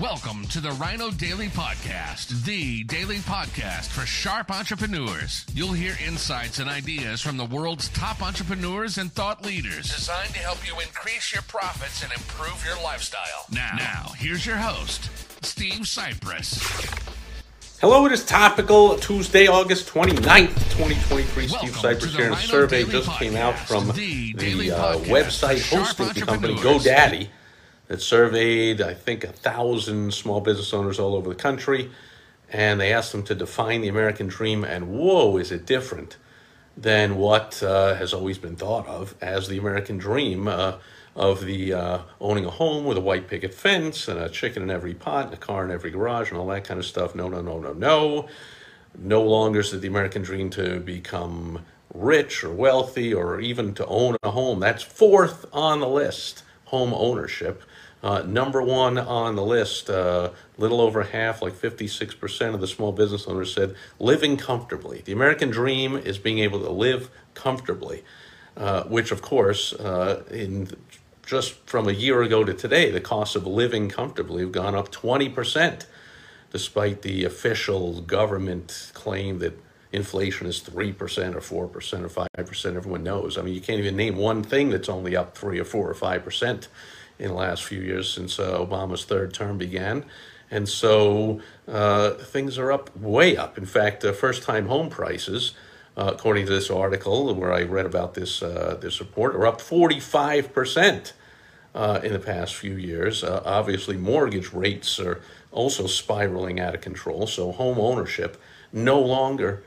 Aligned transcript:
Welcome 0.00 0.44
to 0.48 0.60
the 0.60 0.72
Rhino 0.72 1.10
Daily 1.10 1.48
Podcast, 1.48 2.44
the 2.44 2.84
daily 2.84 3.16
podcast 3.16 3.86
for 3.86 4.04
sharp 4.04 4.50
entrepreneurs. 4.50 5.46
You'll 5.54 5.72
hear 5.72 5.96
insights 6.06 6.58
and 6.58 6.68
ideas 6.68 7.22
from 7.22 7.38
the 7.38 7.46
world's 7.46 7.88
top 7.90 8.20
entrepreneurs 8.20 8.98
and 8.98 9.10
thought 9.10 9.46
leaders, 9.46 9.94
designed 9.94 10.34
to 10.34 10.40
help 10.40 10.66
you 10.66 10.78
increase 10.80 11.32
your 11.32 11.40
profits 11.44 12.02
and 12.02 12.12
improve 12.12 12.62
your 12.66 12.76
lifestyle. 12.84 13.46
Now, 13.50 13.72
now 13.78 14.12
here's 14.18 14.44
your 14.44 14.56
host, 14.56 15.08
Steve 15.42 15.84
Sipress. 15.84 16.60
Hello, 17.80 18.04
it 18.04 18.12
is 18.12 18.22
topical 18.22 18.98
Tuesday, 18.98 19.46
August 19.46 19.88
29th, 19.88 20.52
2023. 20.76 21.46
Welcome 21.46 21.68
Steve 21.68 21.74
Sipress 21.74 22.14
here. 22.14 22.26
And 22.26 22.34
a 22.34 22.38
survey 22.38 22.80
Daily 22.80 22.92
just 22.92 23.18
came 23.18 23.36
out 23.36 23.58
from 23.58 23.88
the 23.92 24.34
daily 24.34 24.68
the 24.68 24.76
uh, 24.76 24.98
website 24.98 25.60
for 25.60 25.84
sharp 25.84 25.96
hosting 25.96 26.26
company. 26.26 26.54
GoDaddy 26.56 27.28
that 27.88 28.02
surveyed, 28.02 28.80
I 28.80 28.94
think, 28.94 29.24
a 29.24 29.32
thousand 29.32 30.12
small 30.14 30.40
business 30.40 30.72
owners 30.74 30.98
all 30.98 31.14
over 31.14 31.28
the 31.28 31.34
country. 31.34 31.90
And 32.52 32.80
they 32.80 32.92
asked 32.92 33.12
them 33.12 33.24
to 33.24 33.34
define 33.34 33.80
the 33.80 33.88
American 33.88 34.28
dream. 34.28 34.64
And 34.64 34.88
whoa, 34.88 35.36
is 35.36 35.50
it 35.50 35.66
different 35.66 36.16
than 36.76 37.16
what 37.16 37.62
uh, 37.62 37.94
has 37.94 38.12
always 38.12 38.38
been 38.38 38.56
thought 38.56 38.86
of 38.86 39.14
as 39.20 39.48
the 39.48 39.58
American 39.58 39.98
dream 39.98 40.46
uh, 40.46 40.74
of 41.14 41.44
the 41.44 41.72
uh, 41.72 41.98
owning 42.20 42.44
a 42.44 42.50
home 42.50 42.84
with 42.84 42.98
a 42.98 43.00
white 43.00 43.26
picket 43.26 43.54
fence 43.54 44.06
and 44.06 44.20
a 44.20 44.28
chicken 44.28 44.62
in 44.62 44.70
every 44.70 44.94
pot 44.94 45.26
and 45.26 45.34
a 45.34 45.38
car 45.38 45.64
in 45.64 45.70
every 45.70 45.90
garage 45.90 46.30
and 46.30 46.38
all 46.38 46.46
that 46.48 46.64
kind 46.64 46.78
of 46.78 46.84
stuff. 46.84 47.14
No, 47.14 47.28
no, 47.28 47.40
no, 47.40 47.58
no, 47.58 47.72
no. 47.72 48.28
No 48.98 49.22
longer 49.22 49.60
is 49.60 49.72
it 49.72 49.80
the 49.80 49.88
American 49.88 50.22
dream 50.22 50.50
to 50.50 50.80
become 50.80 51.64
rich 51.94 52.44
or 52.44 52.50
wealthy 52.50 53.14
or 53.14 53.40
even 53.40 53.74
to 53.74 53.86
own 53.86 54.16
a 54.22 54.30
home. 54.30 54.60
That's 54.60 54.82
fourth 54.82 55.46
on 55.52 55.80
the 55.80 55.88
list, 55.88 56.42
home 56.66 56.92
ownership. 56.94 57.62
Uh, 58.02 58.22
number 58.22 58.62
one 58.62 58.98
on 58.98 59.34
the 59.34 59.44
list, 59.44 59.90
uh, 59.90 60.30
little 60.58 60.80
over 60.80 61.02
half, 61.02 61.42
like 61.42 61.54
56% 61.54 62.54
of 62.54 62.60
the 62.60 62.66
small 62.66 62.92
business 62.92 63.26
owners 63.26 63.52
said 63.52 63.74
living 63.98 64.36
comfortably. 64.36 65.02
The 65.04 65.12
American 65.12 65.50
dream 65.50 65.96
is 65.96 66.18
being 66.18 66.38
able 66.38 66.60
to 66.60 66.70
live 66.70 67.10
comfortably, 67.34 68.04
uh, 68.56 68.84
which, 68.84 69.10
of 69.10 69.22
course, 69.22 69.72
uh, 69.72 70.22
in 70.30 70.68
just 71.26 71.54
from 71.66 71.88
a 71.88 71.92
year 71.92 72.22
ago 72.22 72.44
to 72.44 72.54
today, 72.54 72.90
the 72.90 73.00
cost 73.00 73.34
of 73.34 73.46
living 73.46 73.88
comfortably 73.88 74.42
have 74.42 74.52
gone 74.52 74.76
up 74.76 74.92
20%, 74.92 75.86
despite 76.52 77.02
the 77.02 77.24
official 77.24 78.00
government 78.02 78.92
claim 78.94 79.40
that 79.40 79.58
inflation 79.92 80.46
is 80.46 80.60
3% 80.60 81.34
or 81.34 81.40
4% 81.40 81.50
or 81.52 81.70
5%. 81.70 82.76
Everyone 82.76 83.02
knows. 83.02 83.38
I 83.38 83.42
mean, 83.42 83.54
you 83.54 83.60
can't 83.60 83.78
even 83.78 83.96
name 83.96 84.16
one 84.16 84.42
thing 84.42 84.70
that's 84.70 84.88
only 84.88 85.16
up 85.16 85.36
3 85.36 85.58
or 85.58 85.64
4 85.64 85.90
or 85.90 85.94
5% 85.94 86.68
in 87.18 87.28
the 87.28 87.34
last 87.34 87.64
few 87.64 87.80
years 87.80 88.12
since 88.12 88.38
uh, 88.38 88.58
Obama's 88.58 89.04
third 89.04 89.32
term 89.32 89.58
began. 89.58 90.04
And 90.50 90.68
so 90.68 91.40
uh, 91.66 92.10
things 92.10 92.58
are 92.58 92.70
up, 92.70 92.96
way 92.96 93.36
up. 93.36 93.58
In 93.58 93.66
fact, 93.66 94.04
uh, 94.04 94.12
first 94.12 94.42
time 94.42 94.66
home 94.66 94.90
prices, 94.90 95.54
uh, 95.96 96.12
according 96.14 96.46
to 96.46 96.52
this 96.52 96.70
article 96.70 97.34
where 97.34 97.52
I 97.52 97.62
read 97.62 97.86
about 97.86 98.14
this, 98.14 98.42
uh, 98.42 98.78
this 98.80 99.00
report, 99.00 99.34
are 99.34 99.46
up 99.46 99.60
45% 99.60 101.12
uh, 101.74 102.00
in 102.04 102.12
the 102.12 102.18
past 102.18 102.54
few 102.54 102.76
years. 102.76 103.24
Obviously, 103.24 103.96
mortgage 103.96 104.52
rates 104.52 105.00
are 105.00 105.20
also 105.50 105.86
spiraling 105.86 106.60
out 106.60 106.74
of 106.74 106.80
control. 106.80 107.26
So, 107.26 107.50
home 107.50 107.78
ownership 107.78 108.40
no 108.72 109.00
longer 109.00 109.62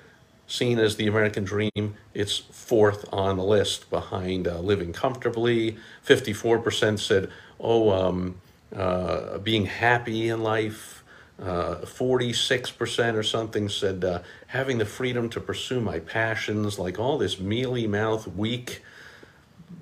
seen 0.50 0.80
as 0.80 0.95
the 0.97 1.08
American 1.08 1.44
dream. 1.44 1.95
It's 2.14 2.38
fourth 2.38 3.05
on 3.14 3.38
the 3.38 3.44
list 3.44 3.89
behind 3.89 4.47
uh, 4.47 4.59
living 4.59 4.91
comfortably. 4.91 5.78
54% 6.06 7.00
said, 7.00 7.30
oh, 7.59 7.91
um, 7.91 8.41
uh, 8.75 9.38
being 9.38 9.67
happy 9.67 10.28
in 10.28 10.44
life. 10.44 11.03
Uh, 11.39 11.86
46% 11.86 13.16
or 13.16 13.23
something 13.23 13.69
said 13.69 14.03
uh, 14.03 14.19
having 14.47 14.78
the 14.78 14.86
freedom 14.86 15.30
to 15.30 15.39
pursue 15.39 15.80
my 15.80 16.00
passions, 16.00 16.78
like 16.78 17.00
all 17.00 17.18
this 17.18 17.40
mealy 17.40 17.88
mouth, 17.88 18.28
weak 18.28 18.84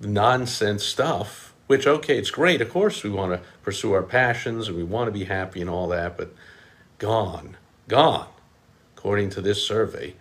nonsense 0.02 0.84
stuff, 0.84 1.56
which, 1.66 1.88
okay, 1.88 2.16
it's 2.20 2.30
great. 2.30 2.62
Of 2.62 2.70
course, 2.70 3.03
we 3.03 3.09
want 3.09 3.31
to 3.31 3.47
pursue 3.64 3.94
our 3.94 4.03
passions 4.03 4.68
and 4.68 4.78
we 4.78 4.84
want 4.84 5.08
to 5.08 5.12
be 5.12 5.24
happy 5.24 5.59
and 5.59 5.70
all 5.70 5.88
that, 5.88 6.16
but 6.16 6.31
gone, 7.00 7.58
gone, 7.88 8.28
according 8.96 9.31
to 9.31 9.41
this 9.41 9.66
survey, 9.66 10.14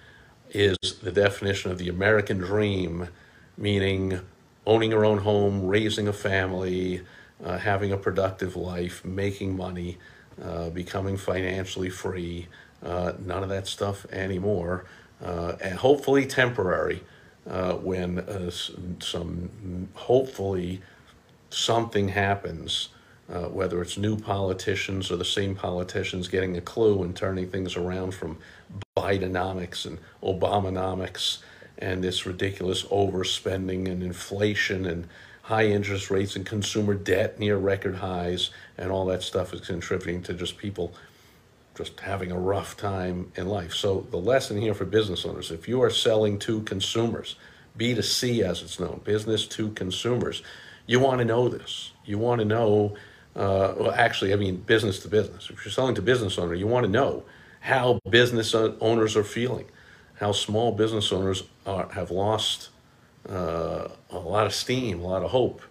is 0.50 0.76
the 1.02 1.12
definition 1.12 1.70
of 1.70 1.78
the 1.78 1.88
American 1.88 2.38
dream, 2.38 3.08
meaning 3.56 4.20
owning 4.66 4.90
your 4.90 5.04
own 5.04 5.18
home, 5.18 5.66
raising 5.66 6.08
a 6.08 6.12
family, 6.12 7.02
uh, 7.44 7.58
having 7.58 7.92
a 7.92 7.96
productive 7.96 8.56
life, 8.56 9.04
making 9.04 9.56
money, 9.56 9.98
uh, 10.42 10.70
becoming 10.70 11.16
financially 11.16 11.90
free. 11.90 12.46
Uh, 12.82 13.12
none 13.18 13.42
of 13.42 13.48
that 13.48 13.66
stuff 13.66 14.06
anymore. 14.12 14.84
Uh, 15.22 15.56
and 15.62 15.78
hopefully 15.78 16.26
temporary 16.26 17.02
uh, 17.48 17.74
when 17.74 18.18
uh, 18.18 18.50
some, 19.00 19.88
hopefully, 19.94 20.82
something 21.50 22.08
happens, 22.08 22.88
uh, 23.32 23.44
whether 23.48 23.82
it's 23.82 23.98
new 23.98 24.16
politicians 24.16 25.10
or 25.10 25.16
the 25.16 25.24
same 25.24 25.54
politicians 25.54 26.28
getting 26.28 26.56
a 26.56 26.60
clue 26.60 27.02
and 27.02 27.16
turning 27.16 27.48
things 27.48 27.76
around 27.76 28.12
from 28.14 28.38
Bidenomics 28.96 29.84
and 29.84 29.98
Obamanomics 30.22 31.38
and 31.78 32.02
this 32.02 32.24
ridiculous 32.24 32.84
overspending 32.84 33.90
and 33.90 34.02
inflation 34.02 34.86
and 34.86 35.08
high 35.42 35.66
interest 35.66 36.10
rates 36.10 36.34
and 36.34 36.44
consumer 36.46 36.94
debt 36.94 37.38
near 37.38 37.56
record 37.56 37.96
highs 37.96 38.50
and 38.78 38.90
all 38.90 39.04
that 39.06 39.22
stuff 39.22 39.52
is 39.52 39.60
contributing 39.60 40.22
to 40.22 40.34
just 40.34 40.56
people 40.56 40.94
just 41.76 42.00
having 42.00 42.32
a 42.32 42.38
rough 42.38 42.76
time 42.76 43.30
in 43.36 43.46
life. 43.46 43.74
So 43.74 44.06
the 44.10 44.16
lesson 44.16 44.60
here 44.60 44.74
for 44.74 44.84
business 44.84 45.24
owners, 45.26 45.50
if 45.50 45.68
you 45.68 45.82
are 45.82 45.90
selling 45.90 46.38
to 46.40 46.62
consumers, 46.62 47.36
B2C 47.78 48.40
as 48.40 48.62
it's 48.62 48.80
known, 48.80 49.02
business 49.04 49.46
to 49.48 49.70
consumers, 49.70 50.42
you 50.86 50.98
want 51.00 51.18
to 51.18 51.24
know 51.24 51.48
this. 51.48 51.92
You 52.04 52.18
want 52.18 52.40
to 52.40 52.44
know, 52.44 52.96
uh, 53.36 53.74
well, 53.76 53.92
actually, 53.92 54.32
I 54.32 54.36
mean, 54.36 54.56
business 54.56 54.98
to 55.00 55.08
business. 55.08 55.50
If 55.50 55.64
you're 55.64 55.72
selling 55.72 55.94
to 55.96 56.02
business 56.02 56.38
owner, 56.38 56.54
you 56.54 56.66
want 56.66 56.86
to 56.86 56.90
know 56.90 57.24
how 57.60 58.00
business 58.08 58.54
owners 58.54 59.16
are 59.16 59.24
feeling, 59.24 59.66
how 60.14 60.32
small 60.32 60.72
business 60.72 61.12
owners 61.12 61.44
are, 61.66 61.88
have 61.92 62.10
lost 62.10 62.70
uh, 63.28 63.88
a 64.10 64.18
lot 64.18 64.46
of 64.46 64.54
steam, 64.54 65.00
a 65.00 65.06
lot 65.06 65.22
of 65.22 65.30
hope 65.30 65.62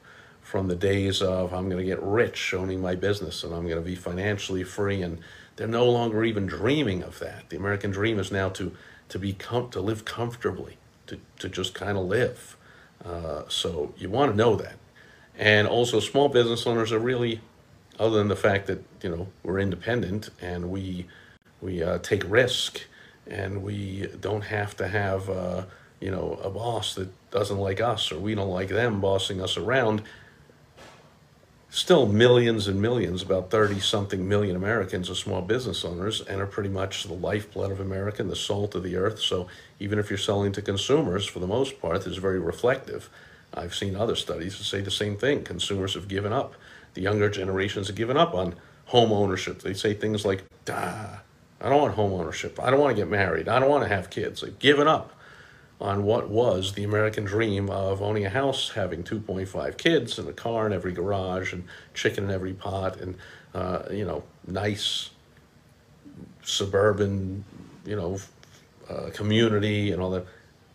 from 0.42 0.68
the 0.68 0.76
days 0.76 1.22
of 1.22 1.54
I'm 1.54 1.70
going 1.70 1.80
to 1.80 1.86
get 1.86 2.02
rich 2.02 2.54
owning 2.54 2.82
my 2.82 2.96
business 2.96 3.44
and 3.44 3.54
I'm 3.54 3.64
going 3.64 3.78
to 3.78 3.82
be 3.82 3.96
financially 3.96 4.64
free 4.64 5.02
and 5.02 5.20
they're 5.56 5.68
no 5.68 5.90
longer 5.90 6.24
even 6.24 6.46
dreaming 6.46 7.02
of 7.02 7.20
that. 7.20 7.50
The 7.50 7.58
American 7.58 7.92
dream 7.92 8.20
is 8.20 8.32
now 8.32 8.50
to 8.50 8.74
to 9.10 9.20
be 9.20 9.34
com- 9.34 9.70
to 9.70 9.82
live 9.82 10.06
comfortably, 10.06 10.78
to 11.08 11.20
to 11.40 11.50
just 11.50 11.74
kind 11.74 11.98
of 11.98 12.06
live. 12.06 12.58
Uh, 13.04 13.44
so 13.48 13.94
you 13.98 14.10
want 14.10 14.32
to 14.32 14.38
know 14.38 14.56
that, 14.56 14.78
and 15.38 15.68
also 15.68 16.00
small 16.00 16.28
business 16.30 16.66
owners 16.66 16.92
are 16.92 17.00
really, 17.00 17.42
other 18.00 18.18
than 18.18 18.28
the 18.28 18.36
fact 18.36 18.68
that 18.68 18.84
you 19.02 19.10
know 19.10 19.28
we're 19.44 19.60
independent 19.60 20.30
and 20.42 20.70
we 20.70 21.06
we 21.62 21.82
uh, 21.82 22.00
take 22.00 22.30
risk 22.30 22.82
and 23.28 23.64
we 23.64 24.08
don't 24.20 24.44
have 24.44 24.76
to 24.78 24.88
have 24.88 25.30
uh, 25.30 25.64
you 26.00 26.12
know 26.12 26.40
a 26.44 26.50
boss 26.50 26.96
that 26.96 27.10
doesn't 27.32 27.58
like 27.58 27.82
us 27.82 28.12
or 28.12 28.20
we 28.20 28.36
don't 28.36 28.50
like 28.50 28.70
them 28.70 29.02
bossing 29.02 29.42
us 29.42 29.58
around. 29.58 30.02
Still 31.70 32.08
millions 32.08 32.70
and 32.70 32.82
millions 32.82 33.22
about 33.22 33.52
30 33.52 33.82
something 33.82 34.30
million 34.30 34.56
americans 34.56 35.10
are 35.10 35.16
small 35.16 35.42
business 35.42 35.84
owners 35.84 36.22
and 36.22 36.40
are 36.40 36.46
pretty 36.46 36.70
much 36.70 37.04
the 37.04 37.14
lifeblood 37.14 37.70
of 37.70 37.82
america 37.82 38.22
and 38.22 38.32
the 38.32 38.36
salt 38.36 38.76
of 38.76 38.84
the 38.84 38.96
earth. 38.96 39.20
So 39.20 39.48
even 39.80 40.00
if 40.00 40.10
you're 40.10 40.18
selling 40.18 40.54
to 40.54 40.62
consumers 40.62 41.26
for 41.26 41.40
the 41.40 41.48
most 41.48 41.82
part 41.82 42.08
is 42.08 42.18
very 42.18 42.40
reflective. 42.40 43.10
I've 43.54 43.76
seen 43.76 43.96
other 43.96 44.16
studies 44.16 44.58
that 44.58 44.66
say 44.66 44.82
the 44.82 44.92
same 44.92 45.18
thing. 45.18 45.44
Consumers 45.44 45.94
have 45.94 46.08
given 46.08 46.34
up 46.34 46.56
the 46.96 47.02
younger 47.02 47.30
generations 47.30 47.88
have 47.88 47.96
given 47.96 48.18
up 48.18 48.34
on 48.34 48.56
home 48.86 49.12
ownership 49.12 49.62
they 49.62 49.74
say 49.74 49.94
things 49.94 50.26
like 50.26 50.44
ah, 50.70 51.22
i 51.62 51.70
don't 51.70 51.82
want 51.82 51.94
home 51.94 52.14
ownership 52.14 52.60
i 52.62 52.70
don't 52.70 52.80
want 52.80 52.96
to 52.96 53.02
get 53.02 53.10
married 53.10 53.48
i 53.48 53.60
don't 53.60 53.70
want 53.70 53.84
to 53.84 53.90
have 53.90 54.10
kids 54.10 54.42
they've 54.42 54.60
given 54.60 54.88
up 54.88 55.12
on 55.80 56.04
what 56.04 56.30
was 56.30 56.74
the 56.74 56.84
American 56.84 57.26
dream 57.26 57.70
of 57.70 58.02
owning 58.02 58.26
a 58.26 58.30
house, 58.30 58.72
having 58.72 59.04
2.5 59.04 59.78
kids 59.78 60.18
and 60.18 60.28
a 60.30 60.34
car 60.34 60.66
in 60.66 60.74
every 60.74 60.94
garage 60.94 61.52
and 61.52 61.66
chicken 61.94 62.26
in 62.26 62.32
every 62.32 62.54
pot 62.54 63.00
and, 63.02 63.18
uh, 63.54 63.84
you 63.92 64.06
know, 64.06 64.24
nice 64.48 65.10
suburban, 66.44 67.44
you 67.86 67.96
know, 67.96 68.18
uh, 68.90 69.10
community 69.14 69.92
and 69.92 70.02
all 70.02 70.12
that. 70.12 70.26